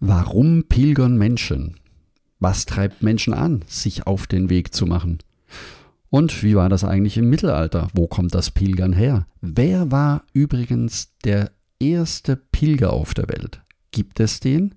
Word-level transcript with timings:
Warum 0.00 0.64
pilgern 0.68 1.16
Menschen? 1.16 1.76
Was 2.40 2.66
treibt 2.66 3.02
Menschen 3.02 3.32
an, 3.32 3.64
sich 3.66 4.06
auf 4.06 4.26
den 4.26 4.50
Weg 4.50 4.74
zu 4.74 4.86
machen? 4.86 5.18
Und 6.10 6.42
wie 6.42 6.56
war 6.56 6.68
das 6.68 6.84
eigentlich 6.84 7.16
im 7.16 7.30
Mittelalter? 7.30 7.88
Wo 7.94 8.06
kommt 8.06 8.34
das 8.34 8.50
Pilgern 8.50 8.92
her? 8.92 9.26
Wer 9.40 9.90
war 9.90 10.24
übrigens 10.32 11.12
der 11.24 11.52
erste 11.78 12.36
Pilger 12.36 12.92
auf 12.92 13.14
der 13.14 13.28
Welt? 13.28 13.62
Gibt 13.92 14.20
es 14.20 14.40
den? 14.40 14.74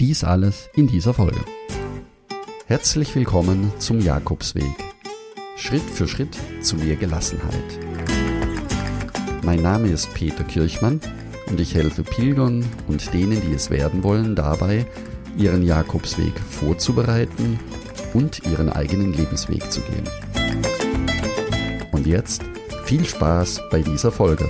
Dies 0.00 0.24
alles 0.24 0.68
in 0.74 0.88
dieser 0.88 1.14
Folge. 1.14 1.44
Herzlich 2.66 3.14
willkommen 3.14 3.72
zum 3.78 4.00
Jakobsweg. 4.00 4.64
Schritt 5.56 5.82
für 5.82 6.08
Schritt 6.08 6.36
zu 6.62 6.76
mehr 6.76 6.96
Gelassenheit. 6.96 7.78
Mein 9.42 9.62
Name 9.62 9.88
ist 9.88 10.12
Peter 10.14 10.44
Kirchmann 10.44 11.00
und 11.50 11.60
ich 11.60 11.74
helfe 11.74 12.02
Pilgern 12.02 12.64
und 12.86 13.12
denen, 13.12 13.40
die 13.42 13.52
es 13.52 13.70
werden 13.70 14.02
wollen, 14.02 14.36
dabei, 14.36 14.86
ihren 15.36 15.62
Jakobsweg 15.62 16.32
vorzubereiten 16.38 17.58
und 18.14 18.44
ihren 18.46 18.68
eigenen 18.68 19.12
Lebensweg 19.12 19.70
zu 19.70 19.80
gehen. 19.80 20.04
Und 21.92 22.06
jetzt 22.06 22.42
viel 22.84 23.04
Spaß 23.04 23.62
bei 23.70 23.82
dieser 23.82 24.12
Folge. 24.12 24.48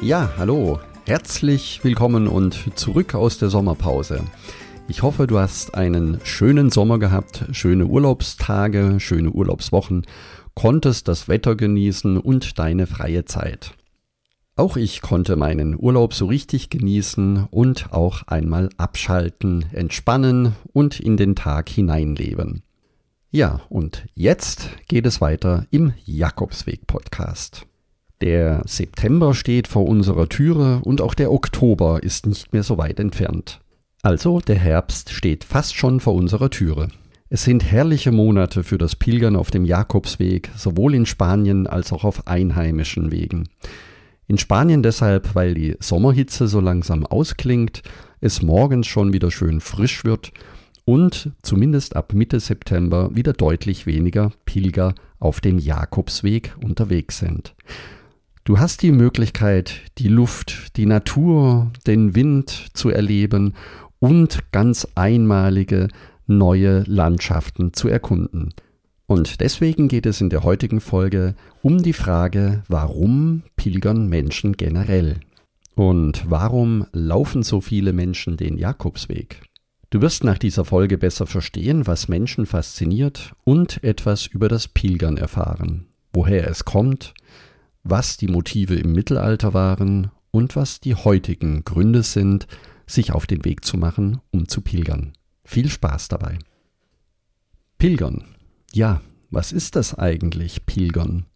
Ja, 0.00 0.30
hallo, 0.36 0.80
Herzlich 1.06 1.84
willkommen 1.84 2.28
und 2.28 2.78
zurück 2.78 3.14
aus 3.14 3.36
der 3.36 3.50
Sommerpause. 3.50 4.24
Ich 4.88 5.02
hoffe, 5.02 5.26
du 5.26 5.38
hast 5.38 5.74
einen 5.74 6.18
schönen 6.24 6.70
Sommer 6.70 6.98
gehabt, 6.98 7.44
schöne 7.52 7.84
Urlaubstage, 7.84 8.98
schöne 9.00 9.30
Urlaubswochen, 9.30 10.06
konntest 10.54 11.06
das 11.06 11.28
Wetter 11.28 11.56
genießen 11.56 12.16
und 12.16 12.58
deine 12.58 12.86
freie 12.86 13.26
Zeit. 13.26 13.74
Auch 14.56 14.78
ich 14.78 15.02
konnte 15.02 15.36
meinen 15.36 15.76
Urlaub 15.78 16.14
so 16.14 16.24
richtig 16.24 16.70
genießen 16.70 17.48
und 17.50 17.92
auch 17.92 18.22
einmal 18.22 18.70
abschalten, 18.78 19.66
entspannen 19.72 20.54
und 20.72 21.00
in 21.00 21.18
den 21.18 21.36
Tag 21.36 21.68
hineinleben. 21.68 22.62
Ja, 23.30 23.60
und 23.68 24.06
jetzt 24.14 24.70
geht 24.88 25.04
es 25.04 25.20
weiter 25.20 25.66
im 25.70 25.92
Jakobsweg 26.06 26.86
Podcast. 26.86 27.66
Der 28.20 28.62
September 28.66 29.34
steht 29.34 29.68
vor 29.68 29.86
unserer 29.86 30.28
Türe 30.28 30.80
und 30.84 31.00
auch 31.00 31.14
der 31.14 31.32
Oktober 31.32 32.02
ist 32.02 32.26
nicht 32.26 32.52
mehr 32.52 32.62
so 32.62 32.78
weit 32.78 33.00
entfernt. 33.00 33.60
Also 34.02 34.40
der 34.40 34.56
Herbst 34.56 35.10
steht 35.10 35.44
fast 35.44 35.74
schon 35.74 36.00
vor 36.00 36.14
unserer 36.14 36.50
Türe. 36.50 36.88
Es 37.30 37.42
sind 37.44 37.64
herrliche 37.64 38.12
Monate 38.12 38.62
für 38.62 38.78
das 38.78 38.96
Pilgern 38.96 39.34
auf 39.34 39.50
dem 39.50 39.64
Jakobsweg, 39.64 40.50
sowohl 40.56 40.94
in 40.94 41.06
Spanien 41.06 41.66
als 41.66 41.92
auch 41.92 42.04
auf 42.04 42.26
einheimischen 42.26 43.10
Wegen. 43.10 43.48
In 44.26 44.38
Spanien 44.38 44.82
deshalb, 44.82 45.34
weil 45.34 45.54
die 45.54 45.76
Sommerhitze 45.80 46.48
so 46.48 46.60
langsam 46.60 47.04
ausklingt, 47.04 47.82
es 48.20 48.42
morgens 48.42 48.86
schon 48.86 49.12
wieder 49.12 49.30
schön 49.30 49.60
frisch 49.60 50.04
wird 50.04 50.32
und 50.84 51.32
zumindest 51.42 51.96
ab 51.96 52.12
Mitte 52.14 52.40
September 52.40 53.14
wieder 53.14 53.32
deutlich 53.32 53.86
weniger 53.86 54.32
Pilger 54.44 54.94
auf 55.18 55.40
dem 55.40 55.58
Jakobsweg 55.58 56.54
unterwegs 56.62 57.18
sind. 57.18 57.54
Du 58.46 58.58
hast 58.58 58.82
die 58.82 58.92
Möglichkeit, 58.92 59.80
die 59.96 60.08
Luft, 60.08 60.76
die 60.76 60.84
Natur, 60.84 61.72
den 61.86 62.14
Wind 62.14 62.66
zu 62.74 62.90
erleben 62.90 63.54
und 64.00 64.52
ganz 64.52 64.86
einmalige 64.94 65.88
neue 66.26 66.82
Landschaften 66.82 67.72
zu 67.72 67.88
erkunden. 67.88 68.52
Und 69.06 69.40
deswegen 69.40 69.88
geht 69.88 70.04
es 70.04 70.20
in 70.20 70.28
der 70.28 70.42
heutigen 70.42 70.82
Folge 70.82 71.36
um 71.62 71.82
die 71.82 71.94
Frage, 71.94 72.62
warum 72.68 73.44
pilgern 73.56 74.10
Menschen 74.10 74.58
generell? 74.58 75.20
Und 75.74 76.24
warum 76.28 76.84
laufen 76.92 77.42
so 77.42 77.62
viele 77.62 77.94
Menschen 77.94 78.36
den 78.36 78.58
Jakobsweg? 78.58 79.40
Du 79.88 80.02
wirst 80.02 80.22
nach 80.22 80.36
dieser 80.36 80.66
Folge 80.66 80.98
besser 80.98 81.26
verstehen, 81.26 81.86
was 81.86 82.08
Menschen 82.08 82.44
fasziniert 82.44 83.32
und 83.44 83.82
etwas 83.82 84.26
über 84.26 84.50
das 84.50 84.68
Pilgern 84.68 85.16
erfahren, 85.16 85.86
woher 86.12 86.46
es 86.50 86.66
kommt, 86.66 87.14
was 87.84 88.16
die 88.16 88.28
Motive 88.28 88.74
im 88.74 88.92
Mittelalter 88.92 89.54
waren 89.54 90.10
und 90.30 90.56
was 90.56 90.80
die 90.80 90.94
heutigen 90.94 91.64
Gründe 91.64 92.02
sind, 92.02 92.46
sich 92.86 93.12
auf 93.12 93.26
den 93.26 93.44
Weg 93.44 93.64
zu 93.64 93.76
machen, 93.76 94.20
um 94.30 94.48
zu 94.48 94.60
pilgern. 94.62 95.12
Viel 95.44 95.68
Spaß 95.68 96.08
dabei. 96.08 96.38
Pilgern. 97.78 98.24
Ja, 98.72 99.02
was 99.30 99.52
ist 99.52 99.76
das 99.76 99.94
eigentlich, 99.94 100.66
Pilgern? 100.66 101.26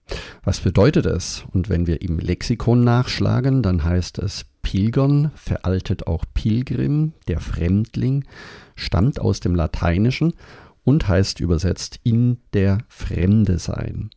Was 0.43 0.61
bedeutet 0.61 1.05
es? 1.05 1.45
Und 1.53 1.69
wenn 1.69 1.87
wir 1.87 2.01
im 2.01 2.19
Lexikon 2.19 2.83
nachschlagen, 2.83 3.63
dann 3.63 3.85
heißt 3.85 4.19
es 4.19 4.47
Pilgern, 4.63 5.31
veraltet 5.35 6.07
auch 6.07 6.25
Pilgrim, 6.33 7.13
der 7.27 7.41
Fremdling, 7.41 8.25
stammt 8.75 9.21
aus 9.21 9.41
dem 9.41 9.55
Lateinischen 9.55 10.35
und 10.85 11.09
heißt 11.09 11.41
übersetzt 11.41 12.01
in 12.03 12.39
der 12.53 12.79
Fremde 12.89 13.59
sein. 13.59 14.11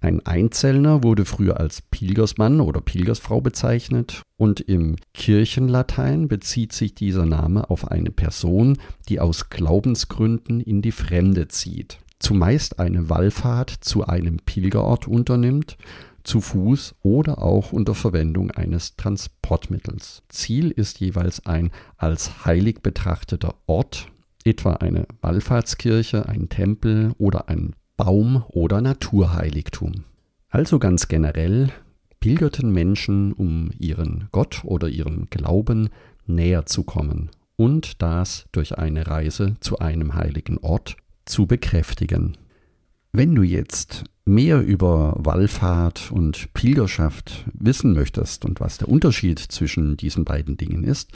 Ein 0.00 0.24
Einzelner 0.24 1.02
wurde 1.02 1.24
früher 1.24 1.58
als 1.58 1.82
Pilgersmann 1.82 2.60
oder 2.60 2.80
Pilgersfrau 2.80 3.40
bezeichnet 3.40 4.22
und 4.36 4.60
im 4.60 4.96
Kirchenlatein 5.14 6.28
bezieht 6.28 6.72
sich 6.72 6.94
dieser 6.94 7.24
Name 7.24 7.70
auf 7.70 7.90
eine 7.90 8.10
Person, 8.10 8.78
die 9.08 9.20
aus 9.20 9.48
Glaubensgründen 9.48 10.60
in 10.60 10.82
die 10.82 10.92
Fremde 10.92 11.48
zieht, 11.48 11.98
zumeist 12.18 12.78
eine 12.78 13.08
Wallfahrt 13.08 13.70
zu 13.70 14.06
einem 14.06 14.38
Pilgerort 14.38 15.08
unternimmt, 15.08 15.78
zu 16.24 16.40
Fuß 16.40 16.96
oder 17.02 17.40
auch 17.40 17.72
unter 17.72 17.94
Verwendung 17.94 18.50
eines 18.50 18.96
Transportmittels. 18.96 20.22
Ziel 20.28 20.70
ist 20.70 21.00
jeweils 21.00 21.46
ein 21.46 21.70
als 21.96 22.44
heilig 22.44 22.80
betrachteter 22.82 23.54
Ort, 23.66 24.08
etwa 24.44 24.74
eine 24.74 25.06
Wallfahrtskirche, 25.22 26.28
ein 26.28 26.48
Tempel 26.48 27.12
oder 27.18 27.48
ein 27.48 27.74
Baum- 27.96 28.44
oder 28.48 28.80
Naturheiligtum. 28.80 30.04
Also 30.48 30.78
ganz 30.78 31.08
generell 31.08 31.70
pilgerten 32.20 32.70
Menschen, 32.70 33.32
um 33.32 33.70
ihren 33.78 34.28
Gott 34.32 34.62
oder 34.64 34.88
ihrem 34.88 35.26
Glauben 35.30 35.88
näher 36.26 36.66
zu 36.66 36.82
kommen 36.82 37.30
und 37.56 38.02
das 38.02 38.46
durch 38.52 38.78
eine 38.78 39.06
Reise 39.06 39.56
zu 39.60 39.78
einem 39.78 40.14
heiligen 40.14 40.58
Ort 40.58 40.96
zu 41.24 41.46
bekräftigen. 41.46 42.36
Wenn 43.12 43.34
du 43.34 43.42
jetzt 43.42 44.04
mehr 44.26 44.60
über 44.60 45.14
Wallfahrt 45.18 46.10
und 46.10 46.52
Pilgerschaft 46.52 47.44
wissen 47.54 47.94
möchtest 47.94 48.44
und 48.44 48.60
was 48.60 48.78
der 48.78 48.88
Unterschied 48.88 49.38
zwischen 49.38 49.96
diesen 49.96 50.24
beiden 50.24 50.56
Dingen 50.56 50.84
ist, 50.84 51.12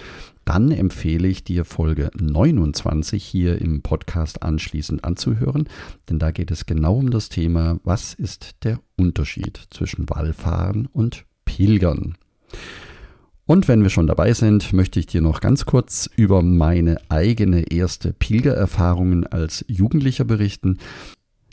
dann 0.51 0.73
empfehle 0.73 1.29
ich 1.29 1.45
dir 1.45 1.65
Folge 1.65 2.11
29 2.21 3.23
hier 3.23 3.61
im 3.61 3.83
Podcast 3.83 4.43
anschließend 4.43 5.05
anzuhören, 5.05 5.69
denn 6.09 6.19
da 6.19 6.33
geht 6.33 6.51
es 6.51 6.67
genau 6.67 6.97
um 6.97 7.13
das 7.13 7.29
Thema, 7.29 7.79
was 7.85 8.15
ist 8.15 8.57
der 8.65 8.81
Unterschied 8.97 9.61
zwischen 9.71 10.11
Wallfahren 10.11 10.87
und 10.87 11.25
Pilgern. 11.45 12.17
Und 13.47 13.69
wenn 13.69 13.85
wir 13.85 13.91
schon 13.91 14.09
dabei 14.09 14.33
sind, 14.33 14.73
möchte 14.73 14.99
ich 14.99 15.07
dir 15.07 15.21
noch 15.21 15.41
ganz 15.41 15.67
kurz 15.67 16.11
über 16.17 16.43
meine 16.43 16.97
eigene 17.09 17.71
erste 17.71 18.13
Pilgererfahrungen 18.13 19.29
als 19.29 19.65
Jugendlicher 19.69 20.25
berichten. 20.25 20.79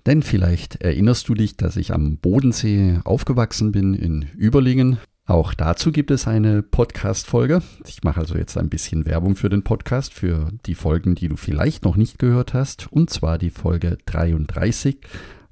Denn 0.07 0.23
vielleicht 0.23 0.77
erinnerst 0.77 1.29
du 1.29 1.35
dich, 1.35 1.55
dass 1.55 1.77
ich 1.77 1.93
am 1.93 2.17
Bodensee 2.17 2.99
aufgewachsen 3.03 3.71
bin 3.71 3.93
in 3.93 4.25
Überlingen. 4.35 4.97
Auch 5.29 5.53
dazu 5.53 5.91
gibt 5.91 6.09
es 6.09 6.25
eine 6.25 6.63
Podcast-Folge. 6.63 7.61
Ich 7.85 8.01
mache 8.05 8.21
also 8.21 8.37
jetzt 8.37 8.57
ein 8.57 8.69
bisschen 8.69 9.05
Werbung 9.05 9.35
für 9.35 9.49
den 9.49 9.61
Podcast, 9.61 10.13
für 10.13 10.53
die 10.65 10.73
Folgen, 10.73 11.15
die 11.15 11.27
du 11.27 11.35
vielleicht 11.35 11.83
noch 11.83 11.97
nicht 11.97 12.17
gehört 12.17 12.53
hast. 12.53 12.89
Und 12.93 13.09
zwar 13.09 13.37
die 13.37 13.49
Folge 13.49 13.97
33, 14.05 14.99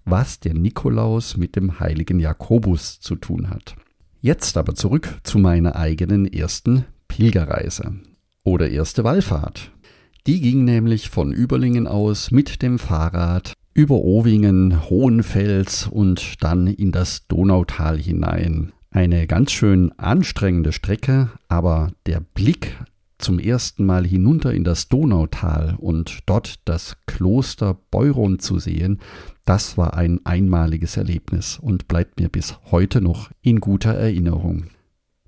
was 0.06 0.40
der 0.40 0.54
Nikolaus 0.54 1.36
mit 1.36 1.58
dem 1.58 1.82
heiligen 1.82 2.22
Jakobus 2.22 3.02
zu 3.02 3.18
tun 3.18 3.50
hat. 3.50 3.76
Jetzt 4.22 4.56
aber 4.56 4.76
zurück 4.76 5.20
zu 5.24 5.40
meiner 5.40 5.76
eigenen 5.76 6.26
ersten 6.26 6.86
Pilgerreise 7.10 7.96
oder 8.46 8.70
erste 8.70 9.04
Wallfahrt. 9.04 9.72
Die 10.26 10.40
ging 10.40 10.64
nämlich 10.64 11.10
von 11.10 11.34
Überlingen 11.34 11.86
aus 11.86 12.32
mit 12.32 12.62
dem 12.62 12.80
Fahrrad 12.80 13.52
über 13.74 13.96
Owingen, 13.96 14.90
Hohenfels 14.90 15.86
und 15.86 16.42
dann 16.42 16.68
in 16.68 16.94
das 16.94 17.28
Donautal 17.28 17.98
hinein. 18.00 18.72
Eine 18.96 19.28
ganz 19.28 19.52
schön 19.52 19.92
anstrengende 20.00 20.72
Strecke, 20.72 21.30
aber 21.50 21.92
der 22.06 22.22
Blick 22.22 22.78
zum 23.18 23.40
ersten 23.40 23.86
Mal 23.86 24.06
hinunter 24.08 24.54
in 24.54 24.64
das 24.64 24.88
Donautal 24.88 25.76
und 25.78 26.20
dort 26.28 26.62
das 26.64 26.96
Kloster 27.06 27.78
Beuron 27.92 28.40
zu 28.40 28.58
sehen, 28.58 29.02
das 29.44 29.78
war 29.78 29.96
ein 29.96 30.22
einmaliges 30.26 30.96
Erlebnis 30.96 31.60
und 31.62 31.90
bleibt 31.90 32.22
mir 32.22 32.30
bis 32.30 32.58
heute 32.72 33.02
noch 33.02 33.32
in 33.42 33.60
guter 33.60 33.94
Erinnerung. 33.94 34.68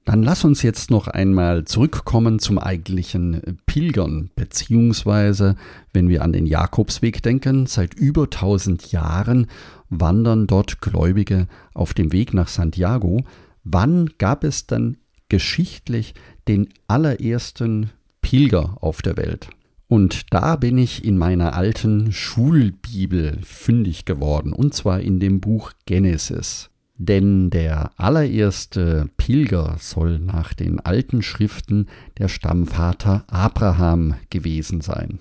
Dann 0.06 0.24
lass 0.24 0.46
uns 0.46 0.62
jetzt 0.62 0.90
noch 0.90 1.10
einmal 1.10 1.66
zurückkommen 1.66 2.40
zum 2.40 2.60
eigentlichen 2.60 3.58
Pilgern, 3.66 4.30
beziehungsweise 4.38 5.58
wenn 5.92 6.08
wir 6.08 6.24
an 6.24 6.32
den 6.32 6.46
Jakobsweg 6.46 7.22
denken, 7.22 7.66
seit 7.66 7.96
über 7.96 8.24
1000 8.24 8.94
Jahren 8.94 9.48
wandern 9.90 10.48
dort 10.48 10.80
Gläubige 10.80 11.48
auf 11.74 11.94
dem 11.94 12.14
Weg 12.14 12.34
nach 12.34 12.48
Santiago. 12.48 13.26
Wann 13.70 14.12
gab 14.18 14.46
es 14.46 14.66
dann 14.66 14.96
geschichtlich 15.28 16.14
den 16.48 16.70
allerersten 16.88 17.90
Pilger 18.22 18.78
auf 18.80 19.02
der 19.02 19.18
Welt? 19.18 19.50
Und 19.90 20.34
da 20.34 20.56
bin 20.56 20.78
ich 20.78 21.04
in 21.04 21.18
meiner 21.18 21.54
alten 21.54 22.14
Schulbibel 22.14 23.40
fündig 23.44 24.06
geworden, 24.06 24.54
und 24.54 24.74
zwar 24.74 25.02
in 25.02 25.20
dem 25.20 25.42
Buch 25.42 25.74
Genesis. 25.86 26.70
Denn 26.98 27.50
der 27.50 27.92
allererste 27.98 29.10
Pilger 29.18 29.76
soll 29.80 30.20
nach 30.20 30.54
den 30.54 30.80
alten 30.80 31.22
Schriften 31.22 31.88
der 32.18 32.30
Stammvater 32.30 33.26
Abraham 33.28 34.16
gewesen 34.30 34.80
sein. 34.80 35.20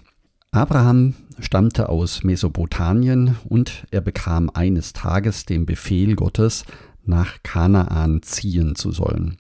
Abraham 0.53 1.15
stammte 1.41 1.89
aus 1.89 2.23
Mesopotamien 2.23 3.37
und 3.49 3.87
er 3.91 4.01
bekam 4.01 4.51
eines 4.55 4.93
Tages 4.93 5.45
den 5.45 5.67
Befehl 5.67 6.15
Gottes, 6.15 6.65
nach 7.09 7.43
Kanaan 7.43 8.23
ziehen 8.23 8.75
zu 8.75 8.93
sollen. 8.93 9.37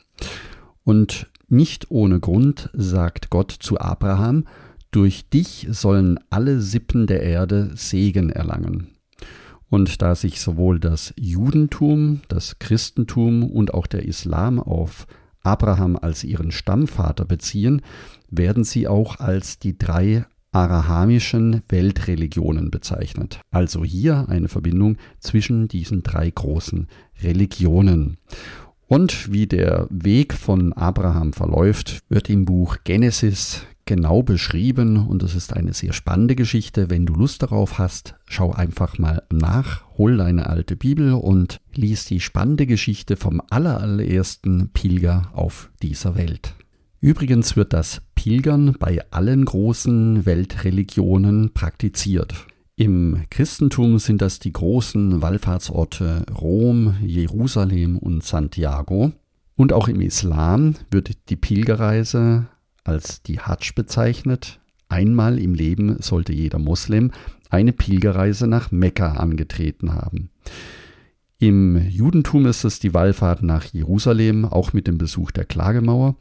Und 0.84 1.30
nicht 1.48 1.90
ohne 1.90 2.20
Grund 2.20 2.70
sagt 2.72 3.30
Gott 3.30 3.52
zu 3.52 3.78
Abraham, 3.78 4.44
durch 4.90 5.28
dich 5.28 5.66
sollen 5.70 6.18
alle 6.30 6.60
Sippen 6.60 7.06
der 7.06 7.22
Erde 7.22 7.70
Segen 7.74 8.30
erlangen. 8.30 8.88
Und 9.68 10.00
da 10.00 10.14
sich 10.14 10.40
sowohl 10.40 10.78
das 10.80 11.12
Judentum, 11.18 12.20
das 12.28 12.58
Christentum 12.58 13.42
und 13.42 13.74
auch 13.74 13.86
der 13.86 14.04
Islam 14.06 14.60
auf 14.60 15.06
Abraham 15.42 15.96
als 15.96 16.24
ihren 16.24 16.50
Stammvater 16.50 17.24
beziehen, 17.24 17.82
werden 18.30 18.64
sie 18.64 18.88
auch 18.88 19.18
als 19.18 19.58
die 19.58 19.76
drei 19.76 20.24
arahamischen 20.56 21.60
Weltreligionen 21.68 22.70
bezeichnet. 22.70 23.40
Also 23.50 23.84
hier 23.84 24.24
eine 24.30 24.48
Verbindung 24.48 24.96
zwischen 25.20 25.68
diesen 25.68 26.02
drei 26.02 26.30
großen 26.30 26.88
Religionen. 27.22 28.16
Und 28.86 29.30
wie 29.30 29.46
der 29.46 29.86
Weg 29.90 30.32
von 30.32 30.72
Abraham 30.72 31.34
verläuft, 31.34 31.98
wird 32.08 32.30
im 32.30 32.46
Buch 32.46 32.78
Genesis 32.84 33.66
genau 33.84 34.22
beschrieben 34.22 35.06
und 35.06 35.22
es 35.22 35.34
ist 35.34 35.52
eine 35.52 35.74
sehr 35.74 35.92
spannende 35.92 36.34
Geschichte. 36.34 36.88
Wenn 36.88 37.04
du 37.04 37.14
Lust 37.14 37.42
darauf 37.42 37.78
hast, 37.78 38.14
schau 38.24 38.52
einfach 38.52 38.98
mal 38.98 39.24
nach, 39.30 39.84
hol 39.98 40.16
deine 40.16 40.46
alte 40.48 40.74
Bibel 40.74 41.12
und 41.12 41.60
lies 41.74 42.06
die 42.06 42.20
spannende 42.20 42.66
Geschichte 42.66 43.16
vom 43.16 43.42
allerersten 43.50 44.70
Pilger 44.70 45.30
auf 45.34 45.70
dieser 45.82 46.14
Welt. 46.14 46.54
Übrigens 47.00 47.56
wird 47.56 47.72
das 47.72 48.00
Pilgern 48.14 48.74
bei 48.78 49.00
allen 49.10 49.44
großen 49.44 50.26
Weltreligionen 50.26 51.52
praktiziert. 51.52 52.46
Im 52.74 53.22
Christentum 53.30 53.98
sind 53.98 54.20
das 54.20 54.38
die 54.38 54.52
großen 54.52 55.22
Wallfahrtsorte 55.22 56.26
Rom, 56.38 56.96
Jerusalem 57.02 57.96
und 57.98 58.22
Santiago. 58.22 59.12
Und 59.56 59.72
auch 59.72 59.88
im 59.88 60.00
Islam 60.00 60.74
wird 60.90 61.30
die 61.30 61.36
Pilgerreise 61.36 62.46
als 62.84 63.22
die 63.22 63.40
Hadsch 63.40 63.74
bezeichnet. 63.74 64.60
Einmal 64.88 65.38
im 65.38 65.54
Leben 65.54 65.96
sollte 66.00 66.32
jeder 66.32 66.58
Moslem 66.58 67.12
eine 67.48 67.72
Pilgerreise 67.72 68.46
nach 68.46 68.70
Mekka 68.70 69.14
angetreten 69.14 69.94
haben. 69.94 70.30
Im 71.38 71.76
Judentum 71.88 72.46
ist 72.46 72.64
es 72.64 72.78
die 72.78 72.94
Wallfahrt 72.94 73.42
nach 73.42 73.64
Jerusalem, 73.64 74.44
auch 74.44 74.72
mit 74.72 74.86
dem 74.86 74.96
Besuch 74.96 75.30
der 75.30 75.44
Klagemauer. 75.44 76.16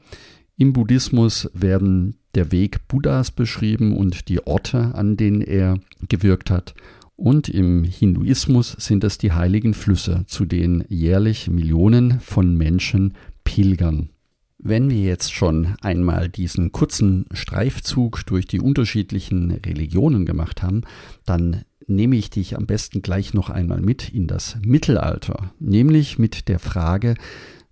Im 0.57 0.71
Buddhismus 0.71 1.49
werden 1.53 2.15
der 2.33 2.51
Weg 2.51 2.87
Buddhas 2.87 3.31
beschrieben 3.31 3.95
und 3.97 4.29
die 4.29 4.47
Orte, 4.47 4.95
an 4.95 5.17
denen 5.17 5.41
er 5.41 5.79
gewirkt 6.07 6.49
hat. 6.49 6.75
Und 7.17 7.49
im 7.49 7.83
Hinduismus 7.83 8.71
sind 8.79 9.03
es 9.03 9.17
die 9.17 9.33
heiligen 9.33 9.73
Flüsse, 9.73 10.23
zu 10.27 10.45
denen 10.45 10.83
jährlich 10.87 11.49
Millionen 11.49 12.19
von 12.21 12.55
Menschen 12.55 13.15
pilgern. 13.43 14.09
Wenn 14.57 14.89
wir 14.89 15.01
jetzt 15.01 15.33
schon 15.33 15.75
einmal 15.81 16.29
diesen 16.29 16.71
kurzen 16.71 17.25
Streifzug 17.33 18.25
durch 18.25 18.47
die 18.47 18.61
unterschiedlichen 18.61 19.51
Religionen 19.51 20.25
gemacht 20.25 20.63
haben, 20.63 20.81
dann 21.25 21.63
nehme 21.85 22.15
ich 22.15 22.29
dich 22.29 22.57
am 22.57 22.65
besten 22.65 23.01
gleich 23.01 23.33
noch 23.33 23.49
einmal 23.49 23.81
mit 23.81 24.09
in 24.09 24.27
das 24.27 24.57
Mittelalter, 24.65 25.53
nämlich 25.59 26.17
mit 26.17 26.47
der 26.47 26.59
Frage, 26.59 27.15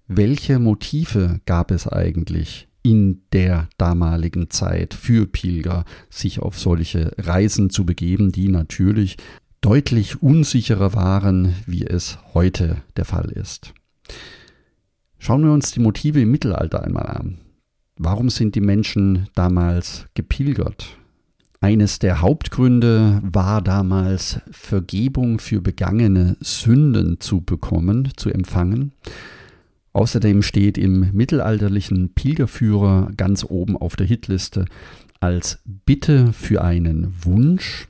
welche 0.07 0.59
Motive 0.59 1.39
gab 1.45 1.71
es 1.71 1.87
eigentlich 1.87 2.67
in 2.83 3.21
der 3.31 3.69
damaligen 3.77 4.49
Zeit 4.49 4.93
für 4.93 5.25
Pilger, 5.25 5.85
sich 6.09 6.39
auf 6.39 6.59
solche 6.59 7.13
Reisen 7.17 7.69
zu 7.69 7.85
begeben, 7.85 8.31
die 8.31 8.49
natürlich 8.49 9.17
deutlich 9.61 10.21
unsicherer 10.21 10.93
waren, 10.93 11.55
wie 11.65 11.85
es 11.85 12.19
heute 12.33 12.77
der 12.97 13.05
Fall 13.05 13.31
ist. 13.31 13.73
Schauen 15.17 15.43
wir 15.45 15.53
uns 15.53 15.71
die 15.71 15.79
Motive 15.79 16.21
im 16.21 16.31
Mittelalter 16.31 16.83
einmal 16.83 17.07
an. 17.07 17.37
Warum 17.95 18.29
sind 18.29 18.55
die 18.55 18.61
Menschen 18.61 19.29
damals 19.35 20.05
gepilgert? 20.15 20.97
Eines 21.61 21.99
der 21.99 22.19
Hauptgründe 22.19 23.21
war 23.23 23.61
damals 23.61 24.41
Vergebung 24.51 25.39
für 25.39 25.61
begangene 25.61 26.35
Sünden 26.41 27.21
zu 27.21 27.39
bekommen, 27.39 28.11
zu 28.17 28.29
empfangen. 28.29 28.91
Außerdem 29.93 30.41
steht 30.41 30.77
im 30.77 31.11
mittelalterlichen 31.13 32.13
Pilgerführer 32.13 33.11
ganz 33.15 33.45
oben 33.47 33.77
auf 33.77 33.95
der 33.95 34.07
Hitliste 34.07 34.65
als 35.19 35.59
Bitte 35.85 36.33
für 36.33 36.63
einen 36.63 37.13
Wunsch. 37.23 37.87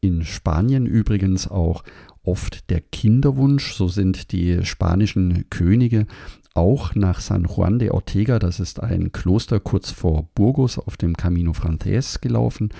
In 0.00 0.24
Spanien 0.24 0.86
übrigens 0.86 1.48
auch 1.48 1.82
oft 2.22 2.70
der 2.70 2.80
Kinderwunsch. 2.80 3.72
So 3.72 3.88
sind 3.88 4.32
die 4.32 4.64
spanischen 4.64 5.48
Könige 5.50 6.06
auch 6.54 6.94
nach 6.94 7.20
San 7.20 7.44
Juan 7.44 7.78
de 7.78 7.90
Ortega, 7.90 8.38
das 8.38 8.60
ist 8.60 8.82
ein 8.82 9.12
Kloster 9.12 9.60
kurz 9.60 9.90
vor 9.90 10.28
Burgos 10.34 10.78
auf 10.78 10.96
dem 10.96 11.16
Camino 11.16 11.52
Frances 11.52 12.20
gelaufen 12.20 12.70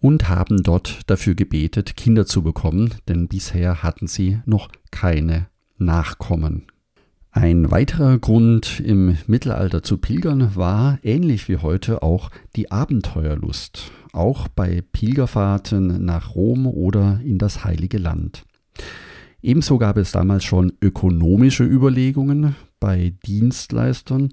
und 0.00 0.28
haben 0.28 0.62
dort 0.62 1.00
dafür 1.08 1.34
gebetet, 1.34 1.96
Kinder 1.96 2.24
zu 2.24 2.42
bekommen, 2.42 2.94
denn 3.08 3.28
bisher 3.28 3.82
hatten 3.82 4.06
sie 4.06 4.40
noch 4.46 4.68
keine 4.90 5.48
Nachkommen. 5.76 6.66
Ein 7.32 7.70
weiterer 7.70 8.18
Grund 8.18 8.80
im 8.80 9.16
Mittelalter 9.28 9.84
zu 9.84 9.98
pilgern 9.98 10.56
war, 10.56 10.98
ähnlich 11.04 11.48
wie 11.48 11.58
heute, 11.58 12.02
auch 12.02 12.30
die 12.56 12.72
Abenteuerlust, 12.72 13.92
auch 14.12 14.48
bei 14.48 14.82
Pilgerfahrten 14.92 16.04
nach 16.04 16.34
Rom 16.34 16.66
oder 16.66 17.20
in 17.24 17.38
das 17.38 17.64
Heilige 17.64 17.98
Land. 17.98 18.44
Ebenso 19.42 19.78
gab 19.78 19.96
es 19.96 20.10
damals 20.10 20.42
schon 20.42 20.72
ökonomische 20.82 21.64
Überlegungen 21.64 22.56
bei 22.80 23.14
Dienstleistern, 23.24 24.30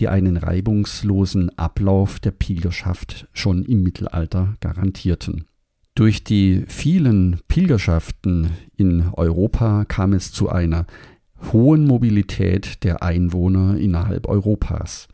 die 0.00 0.08
einen 0.08 0.36
reibungslosen 0.36 1.56
Ablauf 1.56 2.18
der 2.18 2.32
Pilgerschaft 2.32 3.28
schon 3.32 3.64
im 3.64 3.84
Mittelalter 3.84 4.56
garantierten. 4.58 5.44
Durch 5.94 6.24
die 6.24 6.64
vielen 6.66 7.40
Pilgerschaften 7.48 8.50
in 8.76 9.08
Europa 9.12 9.84
kam 9.84 10.12
es 10.14 10.32
zu 10.32 10.48
einer 10.48 10.86
hohen 11.52 11.86
Mobilität 11.86 12.84
der 12.84 13.02
Einwohner 13.02 13.76
innerhalb 13.76 14.28
Europas. 14.28 15.08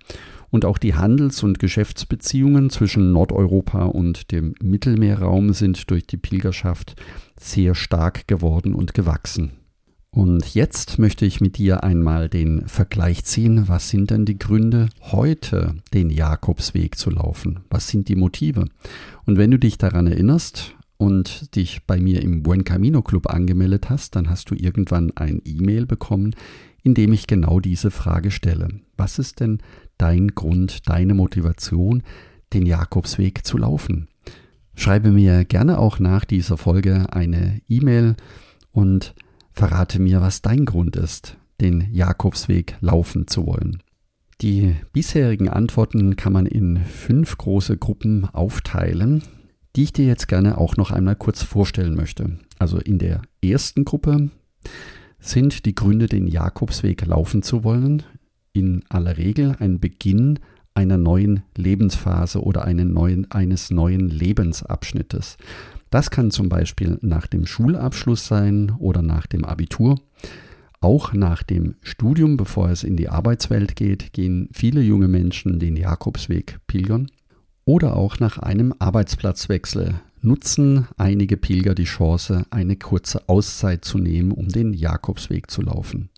Und 0.50 0.64
auch 0.64 0.78
die 0.78 0.95
Handels- 0.95 1.42
und 1.42 1.59
Geschäftsbeziehungen 1.59 2.71
zwischen 2.71 3.12
Nordeuropa 3.12 3.85
und 3.85 4.30
dem 4.30 4.54
Mittelmeerraum 4.62 5.52
sind 5.52 5.90
durch 5.90 6.06
die 6.06 6.16
Pilgerschaft 6.16 6.95
sehr 7.38 7.75
stark 7.75 8.28
geworden 8.28 8.75
und 8.75 8.95
gewachsen. 8.95 9.52
Und 10.11 10.54
jetzt 10.54 10.99
möchte 10.99 11.26
ich 11.26 11.42
mit 11.42 11.59
dir 11.59 11.85
einmal 11.85 12.30
den 12.30 12.66
Vergleich 12.68 13.25
ziehen. 13.25 13.68
Was 13.68 13.90
sind 13.90 14.11
denn 14.11 14.25
die 14.25 14.38
Gründe, 14.38 14.88
heute 15.02 15.75
den 15.92 16.09
Jakobsweg 16.09 16.97
zu 16.97 17.11
laufen? 17.11 17.61
Was 17.68 17.88
sind 17.88 18.09
die 18.09 18.16
Motive? 18.16 18.64
Und 19.26 19.37
wenn 19.37 19.50
du 19.50 19.59
dich 19.59 19.76
daran 19.76 20.06
erinnerst 20.06 20.75
und 20.98 21.54
dich 21.56 21.84
bei 21.86 22.00
mir 22.00 22.22
im 22.22 22.42
Buen 22.42 22.64
Camino 22.64 23.02
Club 23.02 23.28
angemeldet 23.28 23.90
hast, 23.90 24.16
dann 24.16 24.30
hast 24.30 24.50
du 24.50 24.54
irgendwann 24.54 25.12
ein 25.16 25.42
E-Mail 25.44 25.86
bekommen, 25.86 26.34
in 26.82 26.94
dem 26.94 27.12
ich 27.12 27.26
genau 27.26 27.60
diese 27.60 27.90
Frage 27.90 28.30
stelle. 28.30 28.68
Was 28.96 29.18
ist 29.18 29.40
denn 29.40 29.58
dein 29.98 30.28
Grund, 30.28 30.88
deine 30.88 31.14
Motivation, 31.14 32.02
den 32.52 32.64
Jakobsweg 32.64 33.44
zu 33.44 33.58
laufen? 33.58 34.08
Schreibe 34.74 35.10
mir 35.10 35.44
gerne 35.44 35.78
auch 35.78 35.98
nach 35.98 36.24
dieser 36.24 36.56
Folge 36.56 37.12
eine 37.12 37.60
E-Mail 37.68 38.14
und 38.72 39.14
verrate 39.50 39.98
mir, 39.98 40.20
was 40.20 40.42
dein 40.42 40.66
Grund 40.66 40.96
ist, 40.96 41.36
den 41.60 41.88
Jakobsweg 41.92 42.76
laufen 42.80 43.26
zu 43.26 43.46
wollen. 43.46 43.82
Die 44.42 44.76
bisherigen 44.92 45.48
Antworten 45.48 46.16
kann 46.16 46.34
man 46.34 46.44
in 46.44 46.76
fünf 46.84 47.38
große 47.38 47.78
Gruppen 47.78 48.26
aufteilen, 48.26 49.22
die 49.76 49.85
ich 49.85 49.92
dir 49.92 50.06
jetzt 50.06 50.26
gerne 50.26 50.59
auch 50.59 50.76
noch 50.76 50.90
einmal 50.90 51.16
kurz 51.16 51.42
vorstellen 51.42 51.95
möchte. 51.95 52.38
Also 52.59 52.78
in 52.78 52.99
der 52.99 53.23
ersten 53.45 53.85
Gruppe 53.85 54.30
sind 55.18 55.66
die 55.66 55.75
Gründe, 55.75 56.06
den 56.06 56.26
Jakobsweg 56.26 57.04
laufen 57.04 57.42
zu 57.42 57.62
wollen, 57.62 58.02
in 58.52 58.83
aller 58.88 59.18
Regel 59.18 59.54
ein 59.59 59.78
Beginn 59.78 60.38
einer 60.75 60.97
neuen 60.97 61.42
Lebensphase 61.56 62.42
oder 62.42 62.66
neuen, 62.73 63.30
eines 63.30 63.71
neuen 63.71 64.09
Lebensabschnittes. 64.09 65.37
Das 65.90 66.11
kann 66.11 66.30
zum 66.30 66.49
Beispiel 66.49 66.99
nach 67.02 67.26
dem 67.26 67.47
Schulabschluss 67.47 68.26
sein 68.26 68.73
oder 68.78 69.02
nach 69.02 69.26
dem 69.26 69.45
Abitur. 69.45 69.97
Auch 70.80 71.12
nach 71.12 71.42
dem 71.42 71.76
Studium, 71.83 72.37
bevor 72.37 72.71
es 72.71 72.83
in 72.85 72.97
die 72.97 73.09
Arbeitswelt 73.09 73.76
geht, 73.76 74.12
gehen 74.12 74.49
viele 74.52 74.80
junge 74.80 75.09
Menschen 75.09 75.59
den 75.59 75.76
Jakobsweg 75.76 76.61
pilgern. 76.66 77.09
Oder 77.68 77.96
auch 77.96 78.20
nach 78.20 78.38
einem 78.38 78.73
Arbeitsplatzwechsel 78.78 80.00
nutzen 80.23 80.87
einige 80.96 81.37
Pilger 81.37 81.75
die 81.75 81.85
Chance, 81.85 82.46
eine 82.50 82.76
kurze 82.76 83.28
Auszeit 83.28 83.85
zu 83.85 83.99
nehmen, 83.99 84.30
um 84.30 84.49
den 84.49 84.73
Jakobsweg 84.73 85.50
zu 85.50 85.62
laufen. 85.62 86.08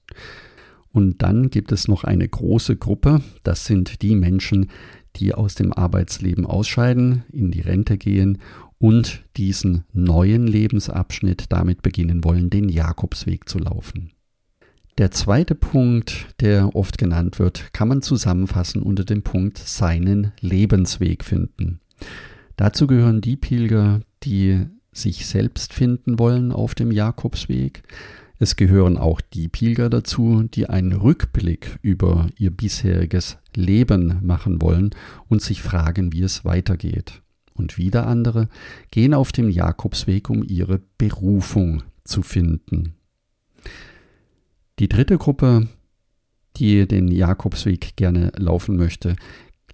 Und 0.92 1.22
dann 1.22 1.48
gibt 1.48 1.72
es 1.72 1.88
noch 1.88 2.04
eine 2.04 2.28
große 2.28 2.76
Gruppe, 2.76 3.22
das 3.44 3.64
sind 3.64 4.02
die 4.02 4.14
Menschen, 4.14 4.68
die 5.16 5.32
aus 5.32 5.54
dem 5.54 5.72
Arbeitsleben 5.72 6.44
ausscheiden, 6.44 7.24
in 7.32 7.50
die 7.50 7.62
Rente 7.62 7.96
gehen 7.96 8.38
und 8.78 9.24
diesen 9.38 9.84
neuen 9.94 10.46
Lebensabschnitt 10.46 11.46
damit 11.48 11.80
beginnen 11.80 12.24
wollen, 12.24 12.50
den 12.50 12.68
Jakobsweg 12.68 13.48
zu 13.48 13.58
laufen. 13.58 14.10
Der 14.98 15.12
zweite 15.12 15.54
Punkt, 15.54 16.26
der 16.40 16.74
oft 16.74 16.98
genannt 16.98 17.38
wird, 17.38 17.72
kann 17.72 17.88
man 17.88 18.02
zusammenfassen 18.02 18.82
unter 18.82 19.04
dem 19.04 19.22
Punkt 19.22 19.56
seinen 19.58 20.32
Lebensweg 20.40 21.24
finden. 21.24 21.80
Dazu 22.56 22.86
gehören 22.86 23.20
die 23.20 23.36
Pilger, 23.36 24.00
die 24.24 24.66
sich 24.92 25.26
selbst 25.26 25.72
finden 25.72 26.18
wollen 26.18 26.50
auf 26.50 26.74
dem 26.74 26.90
Jakobsweg, 26.90 27.84
es 28.40 28.54
gehören 28.54 28.96
auch 28.96 29.20
die 29.20 29.48
Pilger 29.48 29.90
dazu, 29.90 30.44
die 30.44 30.68
einen 30.68 30.92
Rückblick 30.92 31.78
über 31.82 32.28
ihr 32.36 32.52
bisheriges 32.52 33.38
Leben 33.54 34.20
machen 34.22 34.62
wollen 34.62 34.90
und 35.28 35.42
sich 35.42 35.60
fragen, 35.60 36.12
wie 36.12 36.22
es 36.22 36.44
weitergeht. 36.44 37.22
Und 37.52 37.78
wieder 37.78 38.06
andere 38.06 38.48
gehen 38.92 39.12
auf 39.12 39.32
dem 39.32 39.50
Jakobsweg, 39.50 40.30
um 40.30 40.44
ihre 40.44 40.80
Berufung 40.98 41.82
zu 42.04 42.22
finden. 42.22 42.94
Die 44.78 44.88
dritte 44.88 45.18
Gruppe, 45.18 45.66
die 46.56 46.86
den 46.86 47.08
Jakobsweg 47.08 47.96
gerne 47.96 48.30
laufen 48.36 48.76
möchte, 48.76 49.16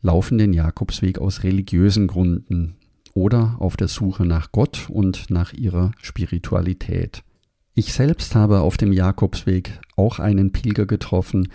laufen 0.00 0.38
den 0.38 0.54
Jakobsweg 0.54 1.18
aus 1.18 1.42
religiösen 1.42 2.06
Gründen 2.06 2.76
oder 3.12 3.56
auf 3.58 3.76
der 3.76 3.88
Suche 3.88 4.24
nach 4.24 4.50
Gott 4.50 4.88
und 4.88 5.30
nach 5.30 5.52
ihrer 5.52 5.92
Spiritualität. 6.00 7.22
Ich 7.74 7.92
selbst 7.92 8.34
habe 8.34 8.60
auf 8.60 8.78
dem 8.78 8.92
Jakobsweg 8.92 9.78
auch 9.96 10.20
einen 10.20 10.52
Pilger 10.52 10.86
getroffen, 10.86 11.48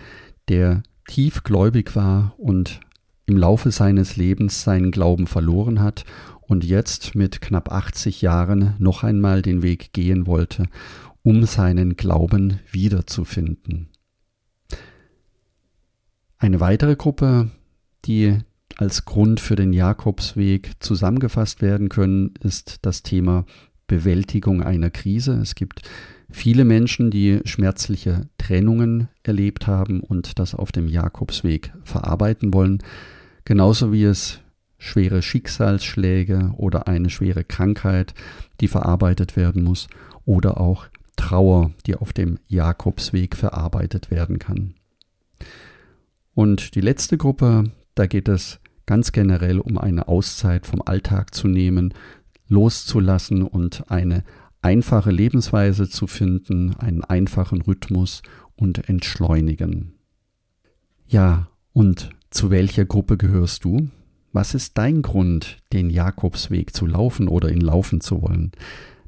der 0.48 0.84
tiefgläubig 1.08 1.96
war 1.96 2.34
und 2.38 2.78
im 3.26 3.36
Laufe 3.36 3.72
seines 3.72 4.16
Lebens 4.16 4.62
seinen 4.62 4.92
Glauben 4.92 5.26
verloren 5.26 5.80
hat 5.80 6.04
und 6.40 6.64
jetzt 6.64 7.14
mit 7.14 7.40
knapp 7.40 7.72
80 7.72 8.22
Jahren 8.22 8.74
noch 8.78 9.02
einmal 9.02 9.42
den 9.42 9.62
Weg 9.62 9.92
gehen 9.92 10.26
wollte, 10.26 10.66
um 11.22 11.44
seinen 11.44 11.96
Glauben 11.96 12.60
wiederzufinden. 12.70 13.88
Eine 16.38 16.60
weitere 16.60 16.96
Gruppe, 16.96 17.50
die 18.06 18.38
als 18.76 19.04
Grund 19.04 19.40
für 19.40 19.56
den 19.56 19.72
Jakobsweg 19.72 20.72
zusammengefasst 20.80 21.60
werden 21.60 21.90
können, 21.90 22.32
ist 22.42 22.78
das 22.82 23.02
Thema 23.02 23.44
Bewältigung 23.86 24.62
einer 24.62 24.88
Krise. 24.88 25.34
Es 25.34 25.54
gibt 25.54 25.82
viele 26.30 26.64
Menschen, 26.64 27.10
die 27.10 27.40
schmerzliche 27.44 28.28
Trennungen 28.38 29.08
erlebt 29.22 29.66
haben 29.66 30.00
und 30.00 30.38
das 30.38 30.54
auf 30.54 30.72
dem 30.72 30.88
Jakobsweg 30.88 31.72
verarbeiten 31.84 32.54
wollen, 32.54 32.78
genauso 33.44 33.92
wie 33.92 34.04
es 34.04 34.40
schwere 34.78 35.20
Schicksalsschläge 35.20 36.54
oder 36.56 36.88
eine 36.88 37.10
schwere 37.10 37.44
Krankheit, 37.44 38.14
die 38.60 38.68
verarbeitet 38.68 39.36
werden 39.36 39.62
muss, 39.62 39.88
oder 40.24 40.60
auch 40.60 40.86
Trauer, 41.20 41.70
die 41.86 41.96
auf 41.96 42.14
dem 42.14 42.38
Jakobsweg 42.48 43.36
verarbeitet 43.36 44.10
werden 44.10 44.38
kann. 44.38 44.74
Und 46.32 46.74
die 46.74 46.80
letzte 46.80 47.18
Gruppe, 47.18 47.64
da 47.94 48.06
geht 48.06 48.26
es 48.26 48.58
ganz 48.86 49.12
generell 49.12 49.58
um 49.60 49.76
eine 49.76 50.08
Auszeit 50.08 50.66
vom 50.66 50.80
Alltag 50.80 51.34
zu 51.34 51.46
nehmen, 51.46 51.92
loszulassen 52.48 53.42
und 53.42 53.90
eine 53.90 54.24
einfache 54.62 55.10
Lebensweise 55.10 55.90
zu 55.90 56.06
finden, 56.06 56.74
einen 56.76 57.04
einfachen 57.04 57.60
Rhythmus 57.60 58.22
und 58.56 58.88
entschleunigen. 58.88 59.92
Ja, 61.06 61.48
und 61.74 62.08
zu 62.30 62.50
welcher 62.50 62.86
Gruppe 62.86 63.18
gehörst 63.18 63.64
du? 63.64 63.90
Was 64.32 64.54
ist 64.54 64.78
dein 64.78 65.02
Grund, 65.02 65.58
den 65.74 65.90
Jakobsweg 65.90 66.74
zu 66.74 66.86
laufen 66.86 67.28
oder 67.28 67.50
ihn 67.50 67.60
laufen 67.60 68.00
zu 68.00 68.22
wollen? 68.22 68.52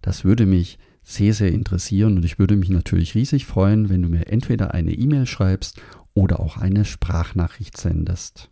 Das 0.02 0.24
würde 0.24 0.44
mich 0.44 0.78
sehr, 1.02 1.34
sehr 1.34 1.52
interessieren 1.52 2.16
und 2.16 2.24
ich 2.24 2.38
würde 2.38 2.56
mich 2.56 2.70
natürlich 2.70 3.14
riesig 3.14 3.46
freuen, 3.46 3.88
wenn 3.88 4.02
du 4.02 4.08
mir 4.08 4.28
entweder 4.28 4.72
eine 4.74 4.92
E-Mail 4.92 5.26
schreibst 5.26 5.80
oder 6.14 6.40
auch 6.40 6.56
eine 6.56 6.84
Sprachnachricht 6.84 7.76
sendest. 7.76 8.50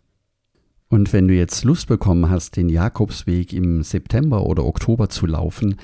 Und 0.89 1.13
wenn 1.13 1.27
du 1.29 1.33
jetzt 1.33 1.63
Lust 1.63 1.87
bekommen 1.87 2.29
hast, 2.29 2.57
den 2.57 2.67
Jakobsweg 2.67 3.53
im 3.53 3.81
September 3.81 4.45
oder 4.45 4.65
Oktober 4.65 5.07
zu 5.07 5.25
laufen, 5.25 5.77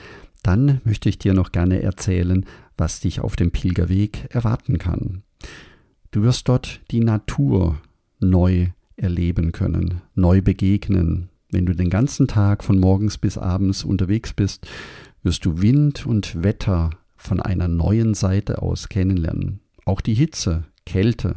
dann 0.43 0.81
möchte 0.83 1.07
ich 1.07 1.17
dir 1.17 1.33
noch 1.33 1.53
gerne 1.53 1.81
erzählen, 1.81 2.45
was 2.77 2.99
dich 2.99 3.21
auf 3.21 3.35
dem 3.35 3.51
Pilgerweg 3.51 4.27
erwarten 4.29 4.77
kann. 4.77 5.23
Du 6.11 6.23
wirst 6.23 6.49
dort 6.49 6.81
die 6.91 6.99
Natur 6.99 7.77
neu 8.19 8.67
erleben 8.97 9.51
können, 9.51 10.01
neu 10.15 10.41
begegnen. 10.41 11.29
Wenn 11.51 11.65
du 11.65 11.73
den 11.73 11.89
ganzen 11.89 12.27
Tag 12.27 12.63
von 12.63 12.79
morgens 12.79 13.17
bis 13.17 13.37
abends 13.37 13.83
unterwegs 13.83 14.33
bist, 14.33 14.67
wirst 15.27 15.43
du 15.43 15.61
Wind 15.61 16.05
und 16.05 16.41
Wetter 16.41 16.89
von 17.17 17.41
einer 17.41 17.67
neuen 17.67 18.13
Seite 18.13 18.61
aus 18.61 18.87
kennenlernen. 18.87 19.59
Auch 19.83 19.99
die 19.99 20.13
Hitze, 20.13 20.63
Kälte, 20.85 21.35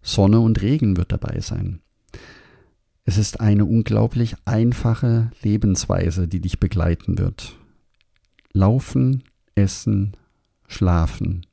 Sonne 0.00 0.40
und 0.40 0.62
Regen 0.62 0.96
wird 0.96 1.12
dabei 1.12 1.40
sein. 1.40 1.80
Es 3.04 3.18
ist 3.18 3.38
eine 3.38 3.66
unglaublich 3.66 4.36
einfache 4.46 5.32
Lebensweise, 5.42 6.28
die 6.28 6.40
dich 6.40 6.60
begleiten 6.60 7.18
wird. 7.18 7.58
Laufen, 8.54 9.22
essen, 9.54 10.16
schlafen. 10.66 11.44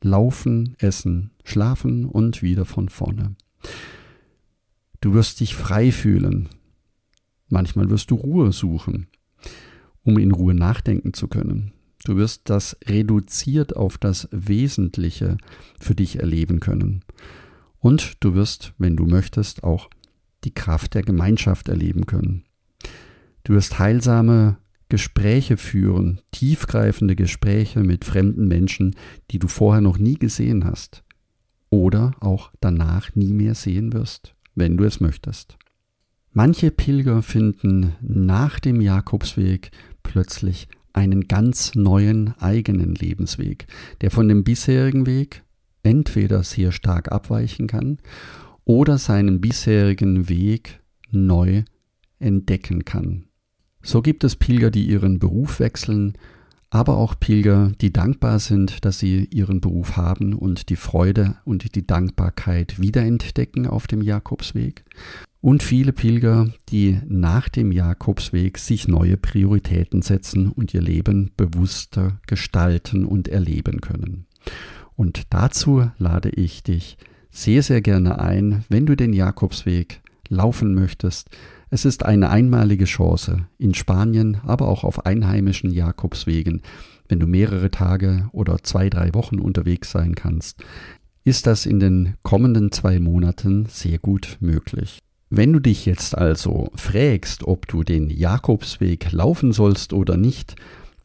Laufen, 0.00 0.74
essen, 0.80 1.30
schlafen 1.44 2.06
und 2.06 2.42
wieder 2.42 2.64
von 2.64 2.88
vorne. 2.88 3.36
Du 5.00 5.14
wirst 5.14 5.38
dich 5.38 5.54
frei 5.54 5.92
fühlen. 5.92 6.48
Manchmal 7.48 7.88
wirst 7.88 8.10
du 8.10 8.16
Ruhe 8.16 8.50
suchen, 8.50 9.06
um 10.04 10.18
in 10.18 10.32
Ruhe 10.32 10.54
nachdenken 10.54 11.14
zu 11.14 11.28
können. 11.28 11.72
Du 12.04 12.16
wirst 12.16 12.50
das 12.50 12.76
reduziert 12.86 13.76
auf 13.76 13.98
das 13.98 14.28
Wesentliche 14.32 15.36
für 15.78 15.94
dich 15.94 16.18
erleben 16.18 16.58
können. 16.60 17.04
Und 17.78 18.14
du 18.20 18.34
wirst, 18.34 18.74
wenn 18.78 18.96
du 18.96 19.06
möchtest, 19.06 19.62
auch 19.62 19.88
die 20.44 20.54
Kraft 20.54 20.94
der 20.94 21.02
Gemeinschaft 21.02 21.68
erleben 21.68 22.06
können. 22.06 22.44
Du 23.44 23.54
wirst 23.54 23.78
heilsame 23.78 24.58
Gespräche 24.88 25.56
führen, 25.56 26.20
tiefgreifende 26.32 27.16
Gespräche 27.16 27.80
mit 27.80 28.04
fremden 28.04 28.46
Menschen, 28.46 28.94
die 29.30 29.38
du 29.38 29.48
vorher 29.48 29.80
noch 29.80 29.98
nie 29.98 30.14
gesehen 30.14 30.64
hast 30.64 31.02
oder 31.70 32.12
auch 32.20 32.50
danach 32.60 33.14
nie 33.14 33.32
mehr 33.32 33.54
sehen 33.54 33.92
wirst, 33.92 34.34
wenn 34.54 34.76
du 34.76 34.84
es 34.84 35.00
möchtest. 35.00 35.56
Manche 36.32 36.70
Pilger 36.70 37.22
finden 37.22 37.94
nach 38.02 38.60
dem 38.60 38.80
Jakobsweg 38.80 39.70
plötzlich 40.02 40.68
einen 40.92 41.28
ganz 41.28 41.74
neuen 41.74 42.34
eigenen 42.38 42.94
Lebensweg, 42.94 43.66
der 44.00 44.10
von 44.10 44.28
dem 44.28 44.44
bisherigen 44.44 45.06
Weg 45.06 45.42
entweder 45.82 46.42
sehr 46.42 46.72
stark 46.72 47.10
abweichen 47.10 47.66
kann 47.66 47.98
oder 48.64 48.98
seinen 48.98 49.40
bisherigen 49.40 50.28
Weg 50.28 50.80
neu 51.10 51.64
entdecken 52.18 52.84
kann. 52.84 53.24
So 53.82 54.00
gibt 54.00 54.22
es 54.22 54.36
Pilger, 54.36 54.70
die 54.70 54.86
ihren 54.86 55.18
Beruf 55.18 55.58
wechseln, 55.58 56.12
aber 56.70 56.96
auch 56.96 57.18
Pilger, 57.18 57.72
die 57.80 57.92
dankbar 57.92 58.38
sind, 58.38 58.84
dass 58.84 58.98
sie 58.98 59.24
ihren 59.30 59.60
Beruf 59.60 59.96
haben 59.96 60.32
und 60.32 60.70
die 60.70 60.76
Freude 60.76 61.36
und 61.44 61.74
die 61.74 61.86
Dankbarkeit 61.86 62.80
wiederentdecken 62.80 63.66
auf 63.66 63.86
dem 63.86 64.00
Jakobsweg. 64.00 64.84
Und 65.42 65.64
viele 65.64 65.92
Pilger, 65.92 66.52
die 66.68 67.00
nach 67.08 67.48
dem 67.48 67.72
Jakobsweg 67.72 68.58
sich 68.58 68.86
neue 68.86 69.16
Prioritäten 69.16 70.00
setzen 70.00 70.48
und 70.48 70.72
ihr 70.72 70.80
Leben 70.80 71.32
bewusster 71.36 72.20
gestalten 72.28 73.04
und 73.04 73.26
erleben 73.26 73.80
können. 73.80 74.26
Und 74.94 75.22
dazu 75.30 75.90
lade 75.98 76.30
ich 76.30 76.62
dich 76.62 76.96
sehr, 77.32 77.64
sehr 77.64 77.82
gerne 77.82 78.20
ein, 78.20 78.64
wenn 78.68 78.86
du 78.86 78.94
den 78.94 79.12
Jakobsweg 79.12 80.00
laufen 80.28 80.74
möchtest. 80.74 81.30
Es 81.70 81.84
ist 81.84 82.04
eine 82.04 82.30
einmalige 82.30 82.84
Chance 82.84 83.48
in 83.58 83.74
Spanien, 83.74 84.36
aber 84.44 84.68
auch 84.68 84.84
auf 84.84 85.06
einheimischen 85.06 85.72
Jakobswegen, 85.72 86.62
wenn 87.08 87.18
du 87.18 87.26
mehrere 87.26 87.72
Tage 87.72 88.28
oder 88.30 88.62
zwei, 88.62 88.88
drei 88.88 89.12
Wochen 89.12 89.40
unterwegs 89.40 89.90
sein 89.90 90.14
kannst, 90.14 90.62
ist 91.24 91.48
das 91.48 91.66
in 91.66 91.80
den 91.80 92.14
kommenden 92.22 92.70
zwei 92.70 93.00
Monaten 93.00 93.66
sehr 93.66 93.98
gut 93.98 94.36
möglich. 94.38 95.00
Wenn 95.34 95.54
du 95.54 95.60
dich 95.60 95.86
jetzt 95.86 96.18
also 96.18 96.68
fragst, 96.74 97.44
ob 97.44 97.66
du 97.66 97.84
den 97.84 98.10
Jakobsweg 98.10 99.12
laufen 99.12 99.54
sollst 99.54 99.94
oder 99.94 100.18
nicht, 100.18 100.56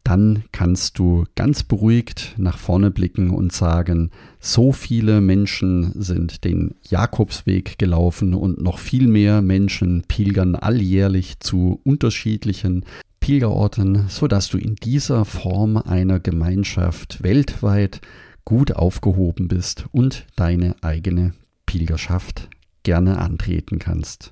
dann 0.04 0.44
kannst 0.52 0.98
du 0.98 1.24
ganz 1.34 1.62
beruhigt 1.62 2.34
nach 2.36 2.58
vorne 2.58 2.90
blicken 2.90 3.30
und 3.30 3.54
sagen, 3.54 4.10
so 4.38 4.72
viele 4.72 5.22
Menschen 5.22 5.94
sind 5.94 6.44
den 6.44 6.74
Jakobsweg 6.90 7.78
gelaufen 7.78 8.34
und 8.34 8.60
noch 8.60 8.78
viel 8.78 9.08
mehr 9.08 9.40
Menschen 9.40 10.02
pilgern 10.08 10.56
alljährlich 10.56 11.40
zu 11.40 11.80
unterschiedlichen 11.84 12.84
Pilgerorten, 13.20 14.08
sodass 14.08 14.50
du 14.50 14.58
in 14.58 14.74
dieser 14.74 15.24
Form 15.24 15.78
einer 15.78 16.20
Gemeinschaft 16.20 17.22
weltweit 17.22 18.02
gut 18.44 18.76
aufgehoben 18.76 19.48
bist 19.48 19.86
und 19.90 20.26
deine 20.36 20.76
eigene 20.82 21.32
Pilgerschaft 21.64 22.50
gerne 22.88 23.18
antreten 23.18 23.78
kannst. 23.78 24.30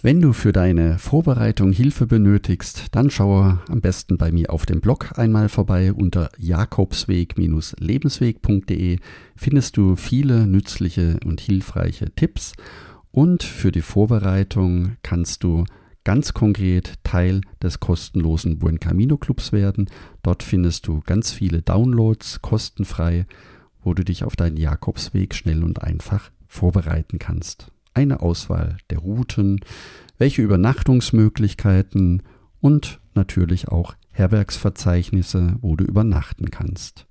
Wenn 0.00 0.22
du 0.22 0.32
für 0.32 0.52
deine 0.52 0.98
Vorbereitung 0.98 1.72
Hilfe 1.72 2.06
benötigst, 2.06 2.86
dann 2.92 3.10
schaue 3.10 3.60
am 3.68 3.82
besten 3.82 4.16
bei 4.16 4.32
mir 4.32 4.50
auf 4.50 4.64
dem 4.64 4.80
Blog 4.80 5.18
einmal 5.18 5.50
vorbei 5.50 5.92
unter 5.92 6.30
jakobsweg-lebensweg.de 6.38 8.98
findest 9.36 9.76
du 9.76 9.96
viele 9.96 10.46
nützliche 10.46 11.20
und 11.26 11.42
hilfreiche 11.42 12.14
Tipps 12.14 12.54
und 13.10 13.42
für 13.42 13.72
die 13.72 13.82
Vorbereitung 13.82 14.96
kannst 15.02 15.44
du 15.44 15.66
ganz 16.02 16.32
konkret 16.32 16.94
Teil 17.04 17.42
des 17.62 17.78
kostenlosen 17.78 18.58
Buen 18.58 18.80
Camino 18.80 19.18
Clubs 19.18 19.52
werden. 19.52 19.90
Dort 20.22 20.42
findest 20.42 20.86
du 20.86 21.02
ganz 21.04 21.30
viele 21.30 21.60
Downloads 21.60 22.40
kostenfrei, 22.40 23.26
wo 23.82 23.92
du 23.92 24.02
dich 24.02 24.24
auf 24.24 24.34
deinen 24.34 24.56
Jakobsweg 24.56 25.34
schnell 25.34 25.62
und 25.62 25.82
einfach 25.82 26.30
vorbereiten 26.48 27.18
kannst 27.18 27.71
eine 27.94 28.20
Auswahl 28.20 28.76
der 28.90 28.98
Routen, 28.98 29.60
welche 30.18 30.42
Übernachtungsmöglichkeiten 30.42 32.22
und 32.60 33.00
natürlich 33.14 33.68
auch 33.68 33.94
Herbergsverzeichnisse, 34.10 35.56
wo 35.60 35.76
du 35.76 35.84
übernachten 35.84 36.50
kannst. 36.50 37.06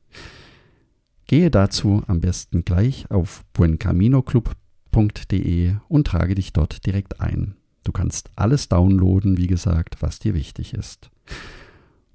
Gehe 1.28 1.50
dazu 1.50 2.04
am 2.08 2.20
besten 2.20 2.66
gleich 2.66 3.10
auf 3.10 3.46
buencaminoclub.de 3.54 5.76
und 5.88 6.08
trage 6.08 6.36
dich 6.36 6.52
dort 6.54 6.86
direkt 6.86 7.22
ein. 7.22 7.56
Du 7.84 7.92
kannst 7.92 8.30
alles 8.36 8.70
downloaden, 8.70 9.38
wie 9.38 9.48
gesagt, 9.48 9.98
was 10.02 10.20
dir 10.20 10.34
wichtig 10.34 10.74
ist. 10.74 11.10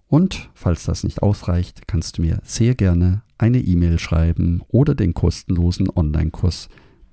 Und 0.09 0.51
falls 0.55 0.85
das 0.85 1.03
nicht 1.03 1.23
ausreicht, 1.23 1.89
kannst 1.89 2.19
du 2.19 2.23
mir 2.23 2.41
sehr 2.45 2.75
gerne 2.75 3.23
eine 3.39 3.59
E-Mail 3.59 3.99
schreiben 3.99 4.63
oder 4.69 4.95
den 4.95 5.15
kostenlosen 5.15 5.91
Online-Kurs 5.91 6.69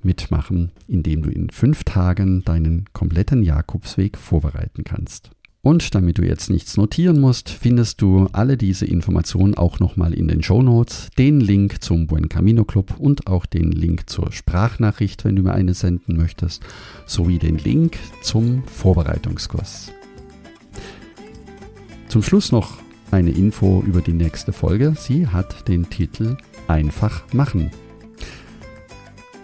mitmachen, 0.06 0.72
indem 0.88 1.24
du 1.24 1.30
in 1.30 1.50
fünf 1.50 1.84
Tagen 1.84 2.44
deinen 2.44 2.86
kompletten 2.94 3.44
Jakobsweg 3.44 4.18
vorbereiten 4.18 4.84
kannst. 4.84 5.32
Und 5.66 5.96
damit 5.96 6.18
du 6.18 6.24
jetzt 6.24 6.50
nichts 6.50 6.76
notieren 6.76 7.22
musst, 7.22 7.50
findest 7.50 8.02
du 8.02 8.28
alle 8.34 8.58
diese 8.58 8.86
Informationen 8.86 9.56
auch 9.56 9.80
nochmal 9.80 10.14
in 10.14 10.28
den 10.28 10.44
Show 10.44 10.62
Notes, 10.62 11.10
den 11.18 11.40
Link 11.40 11.82
zum 11.82 12.06
Buen 12.06 12.28
Camino 12.28 12.66
Club 12.66 13.00
und 13.00 13.28
auch 13.28 13.46
den 13.46 13.72
Link 13.72 14.10
zur 14.10 14.34
Sprachnachricht, 14.34 15.24
wenn 15.24 15.38
du 15.38 15.44
mir 15.44 15.54
eine 15.54 15.74
senden 15.74 16.18
möchtest, 16.18 16.64
sowie 17.06 17.40
den 17.40 17.58
Link 17.58 17.98
zum 18.22 18.64
Vorbereitungskurs. 18.66 19.94
Zum 22.10 22.22
Schluss 22.22 22.52
noch 22.52 22.80
eine 23.12 23.32
Info 23.32 23.82
über 23.88 24.02
die 24.02 24.12
nächste 24.12 24.52
Folge. 24.52 24.96
Sie 24.98 25.28
hat 25.28 25.70
den 25.70 25.90
Titel 25.90 26.36
Einfach 26.68 27.24
machen. 27.34 27.72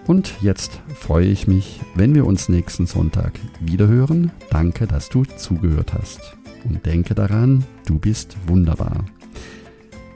Und 0.10 0.42
jetzt 0.42 0.82
freue 0.96 1.28
ich 1.28 1.48
mich, 1.48 1.82
wenn 1.94 2.16
wir 2.16 2.25
uns 2.25 2.50
nächsten 2.50 2.88
Sonntag 2.88 3.34
wiederhören. 3.60 4.32
Danke, 4.50 4.88
dass 4.88 5.10
du 5.10 5.24
zugehört 5.24 5.94
hast. 5.94 6.36
Und 6.68 6.84
denke 6.84 7.13
daran, 7.13 7.63
du 7.86 8.00
bist 8.00 8.36
wunderbar. 8.48 9.06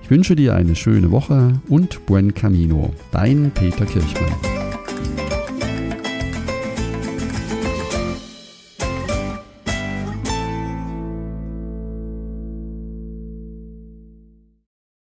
Ich 0.01 0.09
wünsche 0.09 0.35
dir 0.35 0.55
eine 0.55 0.75
schöne 0.75 1.11
Woche 1.11 1.61
und 1.69 2.07
buen 2.07 2.33
camino. 2.33 2.91
Dein 3.11 3.51
Peter 3.51 3.85
Kirchmann. 3.85 4.52